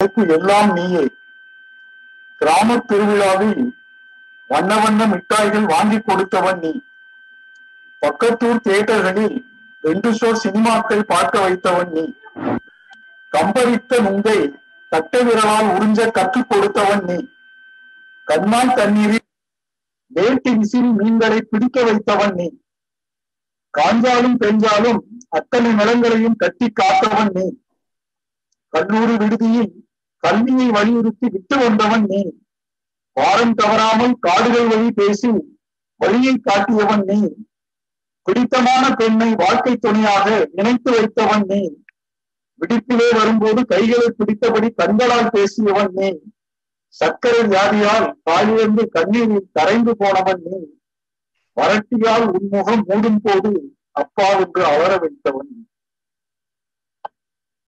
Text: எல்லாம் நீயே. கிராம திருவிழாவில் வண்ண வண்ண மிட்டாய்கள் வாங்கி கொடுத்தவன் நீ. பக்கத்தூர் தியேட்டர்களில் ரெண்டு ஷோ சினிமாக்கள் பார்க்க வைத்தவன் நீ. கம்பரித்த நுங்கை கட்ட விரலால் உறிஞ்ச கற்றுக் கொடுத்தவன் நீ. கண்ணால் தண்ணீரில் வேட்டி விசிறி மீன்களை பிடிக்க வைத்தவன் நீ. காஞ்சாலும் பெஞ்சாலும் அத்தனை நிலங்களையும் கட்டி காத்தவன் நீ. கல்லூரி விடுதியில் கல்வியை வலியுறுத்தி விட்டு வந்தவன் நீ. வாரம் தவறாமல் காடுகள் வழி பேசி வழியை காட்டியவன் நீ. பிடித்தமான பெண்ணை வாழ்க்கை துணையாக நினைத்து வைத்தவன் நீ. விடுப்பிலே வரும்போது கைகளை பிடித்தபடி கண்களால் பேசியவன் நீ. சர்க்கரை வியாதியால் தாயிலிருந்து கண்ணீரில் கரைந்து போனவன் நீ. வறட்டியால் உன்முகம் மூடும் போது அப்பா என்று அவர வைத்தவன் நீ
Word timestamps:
எல்லாம் 0.00 0.72
நீயே. 0.74 1.04
கிராம 2.40 2.76
திருவிழாவில் 2.78 3.62
வண்ண 4.50 4.76
வண்ண 4.76 5.06
மிட்டாய்கள் 5.06 5.64
வாங்கி 5.72 5.98
கொடுத்தவன் 6.00 6.58
நீ. 6.58 6.70
பக்கத்தூர் 8.02 8.60
தியேட்டர்களில் 8.66 9.34
ரெண்டு 9.82 10.10
ஷோ 10.10 10.28
சினிமாக்கள் 10.42 11.02
பார்க்க 11.02 11.40
வைத்தவன் 11.40 11.90
நீ. 11.92 12.04
கம்பரித்த 13.32 14.00
நுங்கை 14.00 14.38
கட்ட 14.92 15.22
விரலால் 15.22 15.72
உறிஞ்ச 15.74 16.10
கற்றுக் 16.10 16.48
கொடுத்தவன் 16.48 17.04
நீ. 17.04 17.18
கண்ணால் 18.26 18.74
தண்ணீரில் 18.74 19.26
வேட்டி 20.10 20.50
விசிறி 20.50 20.92
மீன்களை 20.92 21.40
பிடிக்க 21.42 21.82
வைத்தவன் 21.82 22.34
நீ. 22.34 22.48
காஞ்சாலும் 23.74 24.38
பெஞ்சாலும் 24.44 25.02
அத்தனை 25.28 25.72
நிலங்களையும் 25.72 26.40
கட்டி 26.44 26.72
காத்தவன் 26.72 27.34
நீ. 27.34 27.48
கல்லூரி 28.72 29.16
விடுதியில் 29.16 29.87
கல்வியை 30.22 30.68
வலியுறுத்தி 30.70 31.26
விட்டு 31.28 31.56
வந்தவன் 31.56 32.06
நீ. 32.06 32.22
வாரம் 33.16 33.54
தவறாமல் 33.54 34.14
காடுகள் 34.20 34.66
வழி 34.66 34.90
பேசி 34.92 35.30
வழியை 36.00 36.34
காட்டியவன் 36.38 37.04
நீ. 37.04 37.20
பிடித்தமான 38.26 38.94
பெண்ணை 38.94 39.34
வாழ்க்கை 39.34 39.76
துணையாக 39.76 40.48
நினைத்து 40.52 40.90
வைத்தவன் 40.90 41.46
நீ. 41.46 41.60
விடுப்பிலே 42.60 43.08
வரும்போது 43.16 43.66
கைகளை 43.66 44.08
பிடித்தபடி 44.18 44.68
கண்களால் 44.74 45.32
பேசியவன் 45.32 45.92
நீ. 45.92 46.10
சர்க்கரை 46.94 47.40
வியாதியால் 47.44 48.06
தாயிலிருந்து 48.30 48.84
கண்ணீரில் 48.88 49.50
கரைந்து 49.52 49.96
போனவன் 49.96 50.42
நீ. 50.44 50.60
வறட்டியால் 51.56 52.26
உன்முகம் 52.30 52.84
மூடும் 52.88 53.20
போது 53.22 53.50
அப்பா 53.90 54.26
என்று 54.38 54.64
அவர 54.64 54.90
வைத்தவன் 54.96 55.50
நீ 55.50 55.57